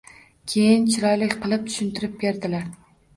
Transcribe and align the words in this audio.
Keyin 0.53 0.87
chiroyli 0.95 1.27
qilib 1.33 1.67
tushuntirib 1.67 2.17
berdilar. 2.25 2.65